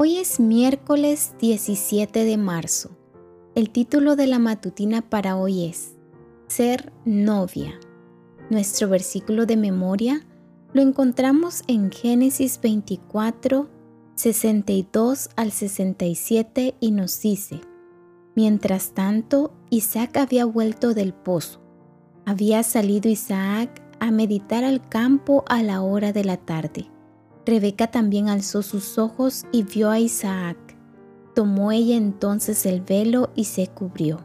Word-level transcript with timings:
Hoy 0.00 0.18
es 0.18 0.38
miércoles 0.38 1.34
17 1.40 2.24
de 2.24 2.36
marzo. 2.36 2.90
El 3.56 3.70
título 3.70 4.14
de 4.14 4.28
la 4.28 4.38
matutina 4.38 5.02
para 5.02 5.36
hoy 5.36 5.64
es 5.64 5.96
Ser 6.46 6.92
novia. 7.04 7.80
Nuestro 8.48 8.88
versículo 8.88 9.44
de 9.44 9.56
memoria 9.56 10.24
lo 10.72 10.82
encontramos 10.82 11.64
en 11.66 11.90
Génesis 11.90 12.60
24, 12.62 13.68
62 14.14 15.30
al 15.34 15.50
67 15.50 16.76
y 16.78 16.92
nos 16.92 17.20
dice, 17.20 17.60
Mientras 18.36 18.92
tanto, 18.94 19.52
Isaac 19.68 20.16
había 20.18 20.44
vuelto 20.44 20.94
del 20.94 21.12
pozo. 21.12 21.60
Había 22.24 22.62
salido 22.62 23.08
Isaac 23.08 23.82
a 23.98 24.12
meditar 24.12 24.62
al 24.62 24.88
campo 24.88 25.44
a 25.48 25.60
la 25.64 25.82
hora 25.82 26.12
de 26.12 26.22
la 26.22 26.36
tarde. 26.36 26.88
Rebeca 27.48 27.86
también 27.86 28.28
alzó 28.28 28.60
sus 28.60 28.98
ojos 28.98 29.46
y 29.52 29.62
vio 29.62 29.88
a 29.88 29.98
Isaac. 29.98 30.58
Tomó 31.34 31.72
ella 31.72 31.96
entonces 31.96 32.66
el 32.66 32.82
velo 32.82 33.30
y 33.34 33.44
se 33.44 33.68
cubrió. 33.68 34.20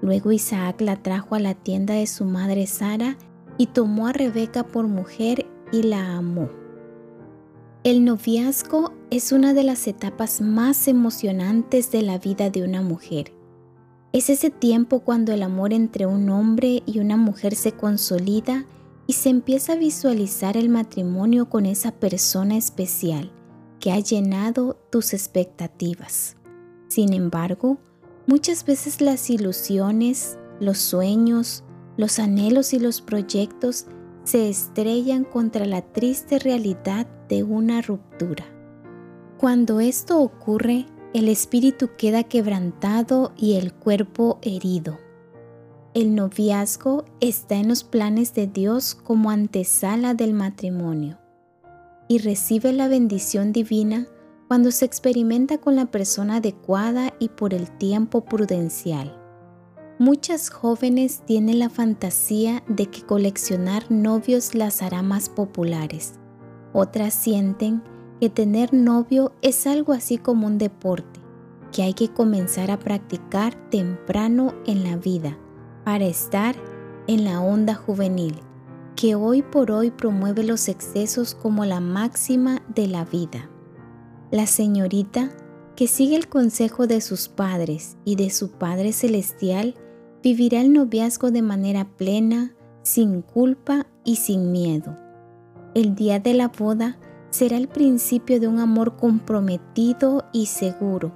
Luego 0.00 0.30
Isaac 0.30 0.80
la 0.80 1.02
trajo 1.02 1.34
a 1.34 1.40
la 1.40 1.54
tienda 1.54 1.94
de 1.94 2.06
su 2.06 2.24
madre 2.24 2.68
Sara 2.68 3.16
y 3.58 3.66
tomó 3.66 4.06
a 4.06 4.12
Rebeca 4.12 4.62
por 4.62 4.86
mujer 4.86 5.44
y 5.72 5.82
la 5.82 6.16
amó. 6.16 6.50
El 7.82 8.04
noviazgo 8.04 8.92
es 9.10 9.32
una 9.32 9.54
de 9.54 9.64
las 9.64 9.88
etapas 9.88 10.40
más 10.40 10.86
emocionantes 10.86 11.90
de 11.90 12.02
la 12.02 12.18
vida 12.18 12.48
de 12.48 12.62
una 12.62 12.80
mujer. 12.80 13.32
Es 14.12 14.30
ese 14.30 14.50
tiempo 14.50 15.00
cuando 15.00 15.32
el 15.32 15.42
amor 15.42 15.72
entre 15.72 16.06
un 16.06 16.30
hombre 16.30 16.84
y 16.86 17.00
una 17.00 17.16
mujer 17.16 17.56
se 17.56 17.72
consolida 17.72 18.66
y 19.06 19.14
se 19.14 19.28
empieza 19.28 19.74
a 19.74 19.76
visualizar 19.76 20.56
el 20.56 20.68
matrimonio 20.68 21.48
con 21.48 21.66
esa 21.66 21.92
persona 21.92 22.56
especial 22.56 23.32
que 23.80 23.90
ha 23.90 23.98
llenado 23.98 24.78
tus 24.90 25.12
expectativas. 25.12 26.36
Sin 26.88 27.12
embargo, 27.12 27.78
muchas 28.26 28.64
veces 28.64 29.00
las 29.00 29.28
ilusiones, 29.28 30.38
los 30.60 30.78
sueños, 30.78 31.64
los 31.96 32.18
anhelos 32.18 32.72
y 32.72 32.78
los 32.78 33.00
proyectos 33.00 33.86
se 34.24 34.48
estrellan 34.48 35.24
contra 35.24 35.66
la 35.66 35.82
triste 35.82 36.38
realidad 36.38 37.06
de 37.28 37.42
una 37.42 37.82
ruptura. 37.82 38.44
Cuando 39.38 39.80
esto 39.80 40.20
ocurre, 40.20 40.86
el 41.12 41.28
espíritu 41.28 41.90
queda 41.98 42.22
quebrantado 42.22 43.32
y 43.36 43.54
el 43.54 43.74
cuerpo 43.74 44.38
herido. 44.42 44.98
El 45.94 46.14
noviazgo 46.14 47.04
está 47.20 47.56
en 47.56 47.68
los 47.68 47.84
planes 47.84 48.32
de 48.32 48.46
Dios 48.46 48.94
como 48.94 49.28
antesala 49.28 50.14
del 50.14 50.32
matrimonio 50.32 51.18
y 52.08 52.16
recibe 52.16 52.72
la 52.72 52.88
bendición 52.88 53.52
divina 53.52 54.06
cuando 54.48 54.70
se 54.70 54.86
experimenta 54.86 55.58
con 55.58 55.76
la 55.76 55.90
persona 55.90 56.36
adecuada 56.36 57.12
y 57.18 57.28
por 57.28 57.52
el 57.52 57.70
tiempo 57.76 58.24
prudencial. 58.24 59.14
Muchas 59.98 60.48
jóvenes 60.48 61.24
tienen 61.26 61.58
la 61.58 61.68
fantasía 61.68 62.64
de 62.68 62.86
que 62.86 63.02
coleccionar 63.02 63.90
novios 63.90 64.54
las 64.54 64.80
hará 64.80 65.02
más 65.02 65.28
populares. 65.28 66.14
Otras 66.72 67.12
sienten 67.12 67.82
que 68.18 68.30
tener 68.30 68.72
novio 68.72 69.34
es 69.42 69.66
algo 69.66 69.92
así 69.92 70.16
como 70.16 70.46
un 70.46 70.56
deporte, 70.56 71.20
que 71.70 71.82
hay 71.82 71.92
que 71.92 72.08
comenzar 72.08 72.70
a 72.70 72.78
practicar 72.78 73.54
temprano 73.68 74.54
en 74.64 74.84
la 74.84 74.96
vida 74.96 75.36
para 75.84 76.04
estar 76.04 76.54
en 77.06 77.24
la 77.24 77.40
onda 77.40 77.74
juvenil, 77.74 78.40
que 78.96 79.14
hoy 79.14 79.42
por 79.42 79.70
hoy 79.70 79.90
promueve 79.90 80.44
los 80.44 80.68
excesos 80.68 81.34
como 81.34 81.64
la 81.64 81.80
máxima 81.80 82.62
de 82.74 82.86
la 82.86 83.04
vida. 83.04 83.50
La 84.30 84.46
señorita, 84.46 85.30
que 85.76 85.86
sigue 85.86 86.16
el 86.16 86.28
consejo 86.28 86.86
de 86.86 87.00
sus 87.00 87.28
padres 87.28 87.96
y 88.04 88.16
de 88.16 88.30
su 88.30 88.52
Padre 88.52 88.92
Celestial, 88.92 89.74
vivirá 90.22 90.60
el 90.60 90.72
noviazgo 90.72 91.30
de 91.30 91.42
manera 91.42 91.96
plena, 91.96 92.54
sin 92.82 93.22
culpa 93.22 93.86
y 94.04 94.16
sin 94.16 94.52
miedo. 94.52 94.96
El 95.74 95.94
día 95.94 96.20
de 96.20 96.34
la 96.34 96.48
boda 96.48 96.98
será 97.30 97.56
el 97.56 97.68
principio 97.68 98.38
de 98.38 98.46
un 98.46 98.58
amor 98.58 98.96
comprometido 98.96 100.24
y 100.32 100.46
seguro, 100.46 101.12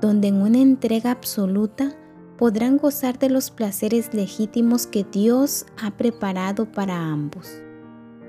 donde 0.00 0.28
en 0.28 0.42
una 0.42 0.58
entrega 0.58 1.12
absoluta 1.12 1.96
podrán 2.40 2.78
gozar 2.78 3.18
de 3.18 3.28
los 3.28 3.50
placeres 3.50 4.14
legítimos 4.14 4.86
que 4.86 5.04
Dios 5.04 5.66
ha 5.78 5.90
preparado 5.90 6.72
para 6.72 6.96
ambos. 6.96 7.60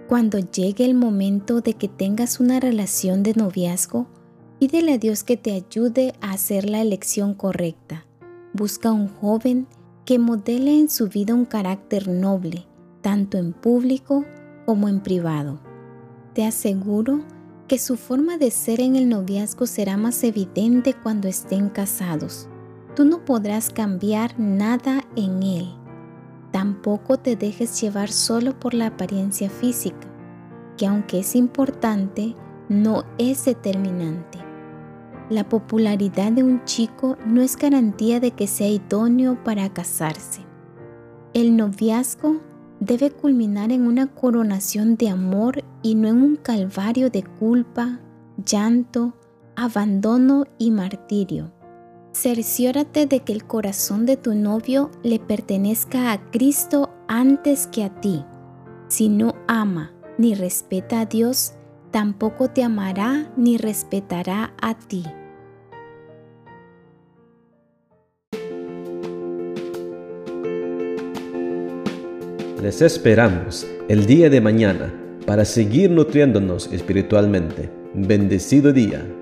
Cuando 0.09 0.37
llegue 0.37 0.83
el 0.83 0.95
momento 0.95 1.61
de 1.61 1.75
que 1.75 1.87
tengas 1.87 2.41
una 2.41 2.59
relación 2.59 3.23
de 3.23 3.33
noviazgo, 3.35 4.07
pídele 4.59 4.95
a 4.95 4.97
Dios 4.97 5.23
que 5.23 5.37
te 5.37 5.53
ayude 5.53 6.13
a 6.19 6.33
hacer 6.33 6.69
la 6.69 6.81
elección 6.81 7.33
correcta. 7.33 8.05
Busca 8.51 8.91
un 8.91 9.07
joven 9.07 9.65
que 10.03 10.19
modele 10.19 10.77
en 10.77 10.89
su 10.89 11.07
vida 11.07 11.33
un 11.33 11.45
carácter 11.45 12.09
noble, 12.09 12.67
tanto 12.99 13.37
en 13.37 13.53
público 13.53 14.25
como 14.65 14.89
en 14.89 14.99
privado. 14.99 15.61
Te 16.33 16.43
aseguro 16.43 17.21
que 17.69 17.79
su 17.79 17.95
forma 17.95 18.37
de 18.37 18.51
ser 18.51 18.81
en 18.81 18.97
el 18.97 19.07
noviazgo 19.07 19.67
será 19.67 19.95
más 19.95 20.21
evidente 20.25 20.95
cuando 21.01 21.29
estén 21.29 21.69
casados 21.69 22.49
Tú 22.95 23.05
no 23.05 23.23
podrás 23.23 23.69
cambiar 23.69 24.37
nada 24.37 25.03
en 25.15 25.43
él. 25.43 25.73
Tampoco 26.51 27.17
te 27.17 27.37
dejes 27.37 27.79
llevar 27.81 28.11
solo 28.11 28.59
por 28.59 28.73
la 28.73 28.87
apariencia 28.87 29.49
física, 29.49 30.07
que 30.77 30.85
aunque 30.85 31.19
es 31.19 31.35
importante, 31.35 32.35
no 32.67 33.05
es 33.17 33.45
determinante. 33.45 34.39
La 35.29 35.47
popularidad 35.47 36.33
de 36.33 36.43
un 36.43 36.65
chico 36.65 37.17
no 37.25 37.41
es 37.41 37.55
garantía 37.55 38.19
de 38.19 38.31
que 38.31 38.47
sea 38.47 38.67
idóneo 38.67 39.41
para 39.45 39.69
casarse. 39.69 40.41
El 41.33 41.55
noviazgo 41.55 42.41
debe 42.81 43.11
culminar 43.11 43.71
en 43.71 43.87
una 43.87 44.07
coronación 44.07 44.97
de 44.97 45.07
amor 45.07 45.63
y 45.81 45.95
no 45.95 46.09
en 46.09 46.21
un 46.21 46.35
calvario 46.35 47.09
de 47.09 47.23
culpa, 47.23 48.01
llanto, 48.45 49.13
abandono 49.55 50.43
y 50.57 50.71
martirio. 50.71 51.53
Cerciórate 52.13 53.05
de 53.05 53.21
que 53.21 53.31
el 53.31 53.45
corazón 53.45 54.05
de 54.05 54.17
tu 54.17 54.35
novio 54.35 54.91
le 55.01 55.17
pertenezca 55.17 56.11
a 56.11 56.29
Cristo 56.29 56.89
antes 57.07 57.67
que 57.67 57.85
a 57.85 58.01
ti. 58.01 58.25
Si 58.89 59.07
no 59.07 59.35
ama 59.47 59.93
ni 60.17 60.35
respeta 60.35 60.99
a 61.01 61.05
Dios, 61.05 61.53
tampoco 61.89 62.49
te 62.49 62.63
amará 62.63 63.31
ni 63.37 63.57
respetará 63.57 64.53
a 64.61 64.77
ti. 64.77 65.05
Les 72.61 72.81
esperamos 72.81 73.65
el 73.87 74.05
día 74.05 74.29
de 74.29 74.41
mañana 74.41 74.93
para 75.25 75.45
seguir 75.45 75.89
nutriéndonos 75.89 76.71
espiritualmente. 76.73 77.71
Bendecido 77.93 78.71
día. 78.73 79.20